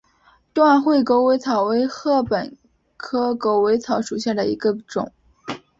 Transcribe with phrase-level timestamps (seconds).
[0.51, 2.57] 断穗狗尾草为禾本
[2.97, 5.11] 科狗尾草属下的一个种。